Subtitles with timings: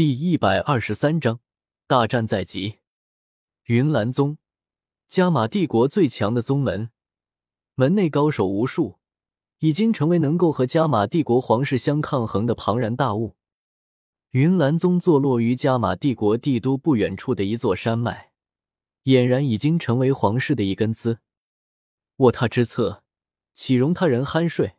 [0.00, 1.40] 第一百二十三章
[1.86, 2.78] 大战在即。
[3.64, 4.38] 云岚宗，
[5.06, 6.88] 加玛帝国最强的宗门，
[7.74, 8.98] 门内高手无数，
[9.58, 13.36] 已经成为能够和加玛帝国皇室相抗衡的庞然大物。
[14.30, 18.32] 云岚宗坐落于加玛帝国帝都不远处的一座山脉，
[19.04, 21.18] 俨然已经成为皇室的一根刺。
[22.16, 23.04] 卧榻之侧，
[23.52, 24.76] 岂容他人酣睡？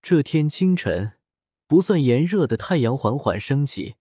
[0.00, 1.18] 这天清晨，
[1.66, 3.96] 不算炎热的太阳缓缓升起。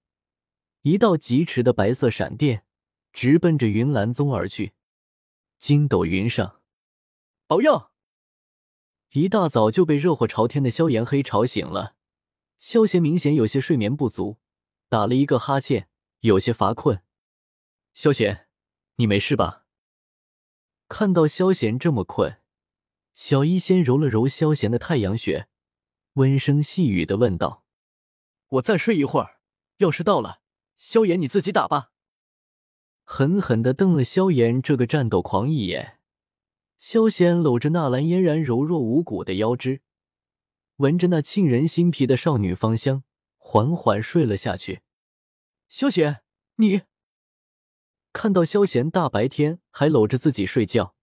[0.83, 2.65] 一道疾驰的白色闪电
[3.13, 4.73] 直奔着云岚宗而去，
[5.59, 6.59] 筋斗云上，
[7.45, 7.91] 宝药！
[9.11, 11.95] 一大早就被热火朝天的萧炎黑吵醒了。
[12.57, 14.39] 萧贤明显有些睡眠不足，
[14.89, 15.87] 打了一个哈欠，
[16.21, 17.03] 有些乏困。
[17.93, 18.47] 萧贤，
[18.95, 19.65] 你没事吧？
[20.87, 22.39] 看到萧贤这么困，
[23.13, 25.47] 小医仙揉了揉萧贤的太阳穴，
[26.13, 27.65] 温声细语的问道
[28.49, 29.41] ：“我再睡一会儿，
[29.77, 30.40] 要是到了。”
[30.83, 31.91] 萧炎，你自己打吧！
[33.03, 35.99] 狠狠的瞪了萧炎这个战斗狂一眼。
[36.79, 39.83] 萧贤搂着纳兰嫣然柔弱无骨的腰肢，
[40.77, 43.03] 闻着那沁人心脾的少女芳香，
[43.37, 44.81] 缓缓睡了下去。
[45.67, 46.23] 萧贤，
[46.55, 46.81] 你
[48.11, 50.95] 看到萧贤大白天还搂着自己睡觉，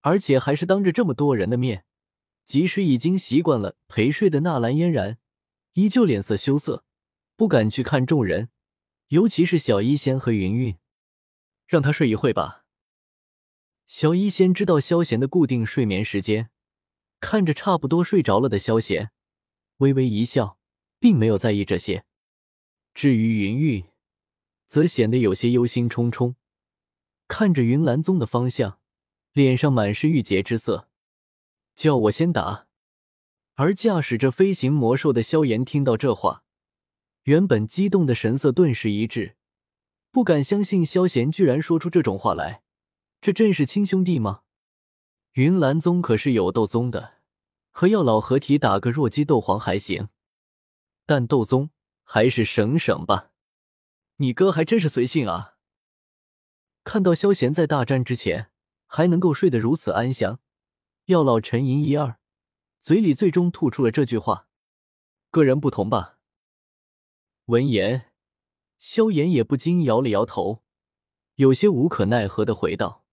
[0.00, 1.84] 而且还是当着这么多人的面，
[2.44, 5.18] 即使已经习惯了陪睡的纳兰嫣然，
[5.74, 6.84] 依旧脸色羞涩，
[7.36, 8.48] 不敢去看众人。
[9.08, 10.76] 尤其是小医仙和云云，
[11.66, 12.64] 让他睡一会吧。
[13.86, 16.50] 小医仙知道萧贤的固定睡眠时间，
[17.20, 19.12] 看着差不多睡着了的萧贤，
[19.78, 20.58] 微微一笑，
[20.98, 22.04] 并没有在意这些。
[22.94, 23.84] 至于云云，
[24.66, 26.34] 则显得有些忧心忡忡，
[27.28, 28.78] 看着云岚宗的方向，
[29.32, 30.88] 脸上满是郁结之色。
[31.74, 32.68] 叫我先打。
[33.56, 36.43] 而驾驶着飞行魔兽的萧炎听到这话。
[37.24, 39.36] 原本激动的神色顿时一滞，
[40.10, 42.62] 不敢相信萧贤居然说出这种话来。
[43.22, 44.42] 这真是亲兄弟吗？
[45.32, 47.14] 云岚宗可是有斗宗的，
[47.70, 50.10] 和药老合体打个弱鸡斗皇还行，
[51.06, 51.70] 但斗宗
[52.02, 53.30] 还是省省吧。
[54.16, 55.54] 你哥还真是随性啊！
[56.84, 58.50] 看到萧贤在大战之前
[58.86, 60.40] 还能够睡得如此安详，
[61.06, 62.18] 药老沉吟一二，
[62.82, 64.48] 嘴里最终吐出了这句话
[65.32, 66.18] ：“个人不同吧。”
[67.46, 68.10] 闻言，
[68.78, 70.62] 萧炎也不禁摇了摇头，
[71.34, 73.04] 有些无可奈何的回道：“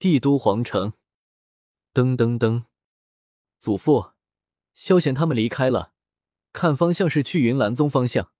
[0.00, 0.94] 帝都皇城，
[1.94, 2.64] 噔噔噔，
[3.60, 4.14] 祖父，
[4.74, 5.92] 萧贤他们离开了，
[6.52, 8.32] 看方向是去云岚宗方向。”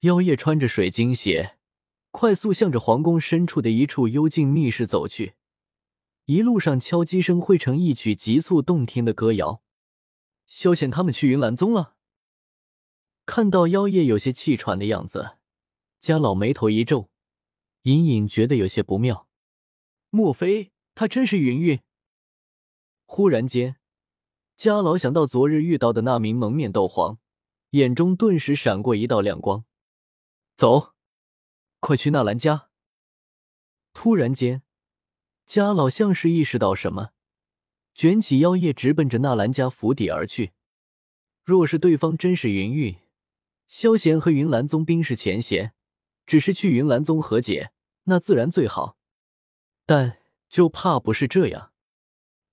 [0.00, 1.56] 妖夜穿着水晶鞋，
[2.10, 5.36] 快速向着皇宫深处的一处幽静密室走去，
[6.26, 9.62] 一路上敲击声汇成一曲急促动听的歌谣。
[10.44, 11.92] 萧贤他们去云岚宗了。
[13.26, 15.38] 看到妖夜有些气喘的样子，
[15.98, 17.08] 家老眉头一皱，
[17.82, 19.28] 隐隐觉得有些不妙。
[20.10, 21.80] 莫非他真是云云？
[23.06, 23.76] 忽然间，
[24.56, 27.18] 家老想到昨日遇到的那名蒙面斗皇，
[27.70, 29.64] 眼中顿时闪过一道亮光。
[30.54, 30.94] 走，
[31.80, 32.68] 快去纳兰家！
[33.92, 34.62] 突然间，
[35.46, 37.10] 家老像是意识到什么，
[37.94, 40.52] 卷起妖夜直奔着纳兰家府邸而去。
[41.42, 42.96] 若是对方真是云云，
[43.66, 45.72] 萧贤和云岚宗冰释前嫌，
[46.26, 47.72] 只是去云岚宗和解，
[48.04, 48.96] 那自然最好。
[49.86, 51.72] 但就怕不是这样，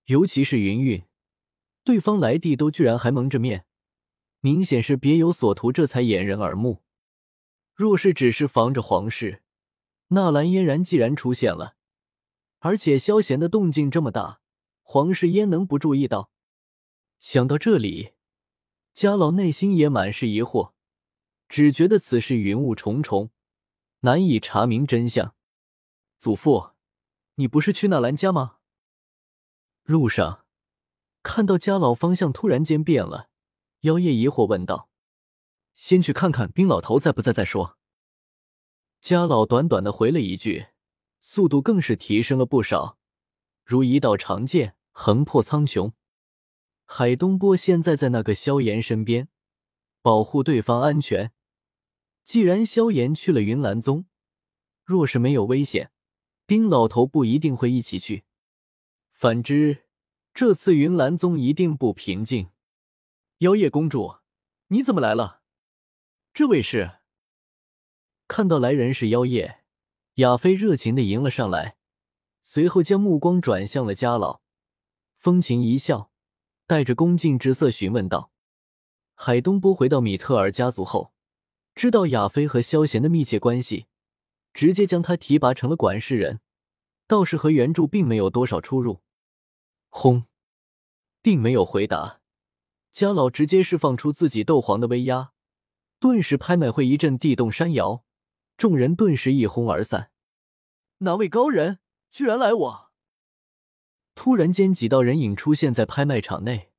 [0.06, 1.04] 尤其是云云，
[1.84, 3.66] 对方来帝都居然还蒙着面，
[4.40, 6.84] 明显是别有所图，这才掩人耳目。
[7.74, 9.44] 若是只是防着皇室，
[10.10, 11.76] 纳兰嫣然既然出现了，
[12.60, 14.42] 而且萧贤的动静这么大，
[14.82, 16.32] 皇室焉能不注意到？
[17.20, 18.12] 想到这里，
[18.92, 20.74] 家老内心也满是疑惑。
[21.51, 23.29] 只觉得此事云雾重重，
[24.00, 25.35] 难以查明真相。
[26.17, 26.69] 祖父，
[27.35, 28.59] 你不是去纳兰家吗？
[29.84, 30.45] 路上
[31.22, 33.28] 看到家老方向突然间变了，
[33.81, 34.89] 妖夜疑惑问道
[35.75, 37.78] ：“先去看看冰老头在不在再说。”
[39.01, 40.68] 家老短短的回了一句，
[41.19, 42.97] 速度更是提升了不少，
[43.65, 45.92] 如一道长剑横破苍穹。
[46.86, 49.27] 海东波现在在那个萧炎身边，
[50.01, 51.33] 保护对方安全。
[52.31, 54.06] 既然萧炎去了云岚宗，
[54.86, 55.92] 若是没有危险，
[56.48, 58.24] 丁老头不一定会一起去。
[59.12, 59.83] 反之，
[60.33, 62.51] 这次云岚宗一定不平静。
[63.39, 64.19] 妖夜公主，
[64.68, 65.42] 你怎么来了？
[66.33, 67.00] 这位是……
[68.30, 69.66] 看到来人是妖夜，
[70.13, 71.75] 亚飞热情的迎了上来，
[72.42, 74.39] 随后将目光转向了家老，
[75.18, 76.13] 风情一笑，
[76.66, 78.31] 带着恭敬之色询问道
[79.16, 81.11] ：“海东波回到米特尔家族后。”
[81.73, 83.88] 知道亚飞和萧贤的密切关系，
[84.53, 86.41] 直接将他提拔成了管事人，
[87.07, 89.01] 倒是和原著并没有多少出入。
[89.89, 90.25] 轰，
[91.21, 92.21] 并没有回答，
[92.91, 95.31] 家老直接释放出自己斗皇的威压，
[96.00, 98.03] 顿时拍卖会一阵地动山摇，
[98.57, 100.12] 众人顿时一哄而散。
[101.00, 101.79] 哪位高人
[102.09, 102.91] 居然来我？
[104.13, 106.71] 突然间，几道人影出现在拍卖场内，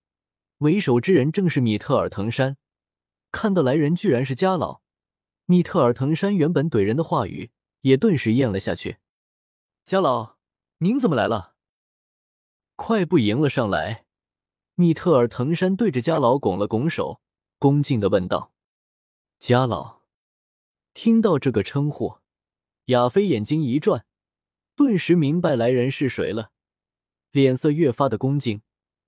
[0.58, 2.58] 为首之人正是米特尔藤山。
[3.32, 4.81] 看到来人居然是家老，
[5.52, 7.50] 米特尔藤山原本怼人的话语
[7.82, 8.96] 也顿时咽了下去。
[9.84, 10.38] 家老，
[10.78, 11.56] 您怎么来了？
[12.74, 14.06] 快步迎了上来，
[14.76, 17.20] 米特尔藤山对着家老拱了拱手，
[17.58, 18.54] 恭敬的问道
[19.38, 20.00] ：“家老。”
[20.94, 22.14] 听到这个称呼，
[22.86, 24.06] 亚飞眼睛一转，
[24.74, 26.52] 顿时明白来人是谁了，
[27.30, 28.62] 脸色越发的恭敬，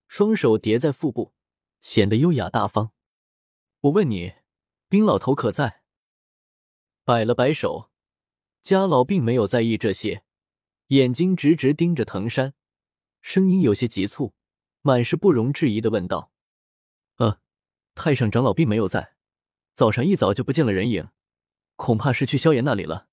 [0.08, 1.32] 双手叠在腹部，
[1.80, 2.90] 显得优雅大方。
[3.80, 4.34] 我问你，
[4.90, 5.83] 冰老头可在？
[7.04, 7.90] 摆了摆手，
[8.62, 10.24] 家老并没有在意这些，
[10.86, 12.54] 眼睛直直盯着藤山，
[13.20, 14.32] 声音有些急促，
[14.80, 16.32] 满是不容置疑的问道
[17.16, 17.40] ：“呃，
[17.94, 19.16] 太上长老并没有在，
[19.74, 21.10] 早上一早就不见了人影，
[21.76, 23.08] 恐怕是去萧炎那里了。”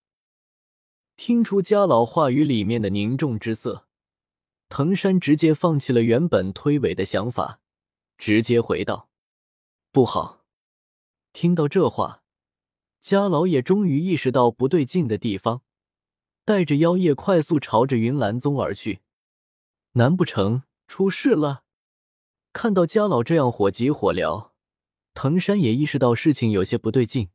[1.17, 3.87] 听出家老话语里面的凝重之色，
[4.69, 7.59] 藤山直接放弃了原本推诿的想法，
[8.17, 9.09] 直接回道
[9.91, 10.45] ：“不好。”
[11.33, 12.20] 听到这话，
[13.01, 15.63] 家老也终于意识到不对劲的地方，
[16.45, 19.01] 带着妖夜快速朝着云岚宗而去。
[19.93, 21.63] 难不成出事了？
[22.53, 24.51] 看到家老这样火急火燎，
[25.15, 27.29] 藤山也意识到事情有些不对劲，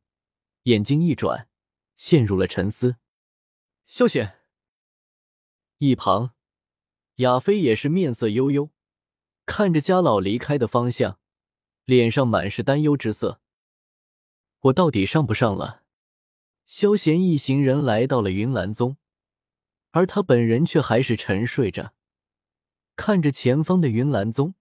[0.62, 1.48] 眼睛一转，
[1.96, 2.96] 陷入了沉思。
[3.86, 4.38] 萧险。
[5.78, 6.30] 一旁，
[7.16, 8.70] 亚飞也是面色悠悠，
[9.44, 11.19] 看着家老离开的方向，
[11.84, 13.40] 脸上满是担忧之色。
[14.66, 15.82] 我到底上不上了？
[16.64, 18.96] 萧贤一行人来到了云岚宗，
[19.90, 21.92] 而他本人却还是沉睡着。
[22.96, 24.54] 看着前方的云岚宗，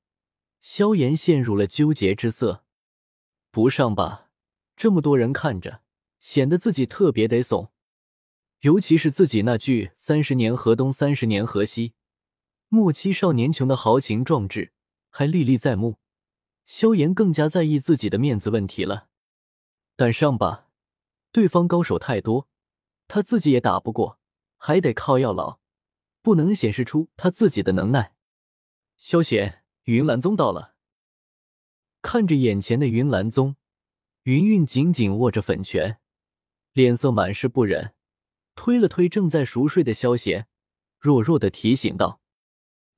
[0.61, 2.65] 萧炎陷入了纠结之色。
[3.49, 4.29] 不上吧，
[4.75, 5.81] 这么多人看着，
[6.19, 7.71] 显得自己特别得怂。
[8.59, 11.93] 尤其是自己那句“三十年河东，三十年河西”，
[12.69, 14.73] 莫欺少年穷的豪情壮志
[15.09, 15.97] 还历历在目。
[16.65, 19.07] 萧炎更加在意自己的面子问题了。
[19.95, 20.67] 但上吧，
[21.31, 22.49] 对方高手太多，
[23.07, 24.19] 他自己也打不过，
[24.57, 25.59] 还得靠药老，
[26.21, 28.15] 不能显示出他自己的能耐。
[28.97, 30.75] 萧贤，云岚宗到了。
[32.01, 33.55] 看着眼前的云岚宗，
[34.23, 35.99] 云韵紧紧握着粉拳，
[36.73, 37.95] 脸色满是不忍，
[38.53, 40.47] 推了推正在熟睡的萧贤，
[40.99, 42.21] 弱弱的提醒道：“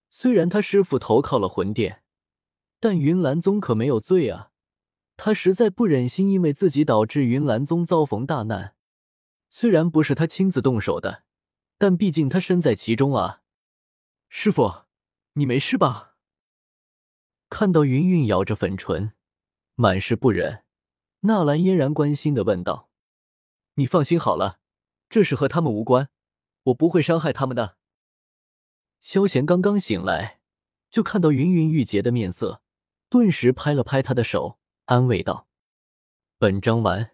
[0.10, 2.04] 虽然他师傅投靠了魂殿，
[2.80, 4.52] 但云岚宗可没有罪啊。”
[5.18, 8.76] 他实在不忍心，因为自己导致云岚宗遭逢大难。
[9.50, 11.24] 虽然不是他亲自动手的，
[11.80, 13.42] 但毕竟他身在其中啊。
[14.30, 14.84] 师傅，
[15.34, 16.16] 你没事吧？
[17.50, 19.14] 看到云云咬着粉唇，
[19.76, 20.64] 满是不忍，
[21.22, 22.90] 纳兰嫣然关心的问道
[23.76, 24.60] ：“你放心好了，
[25.10, 26.10] 这事和他们无关，
[26.64, 27.78] 我不会伤害他们的。”
[29.02, 30.42] 萧贤刚刚醒来，
[30.92, 32.62] 就看到云云郁结的面色，
[33.10, 34.60] 顿时拍了拍他的手。
[34.88, 35.46] 安慰道
[36.40, 37.12] ：“本章完。”